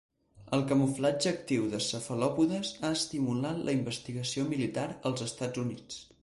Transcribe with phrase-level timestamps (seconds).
[0.57, 6.03] El camuflatge actiu de cefalòpodes ha estimulat la investigació militar als Estats Units.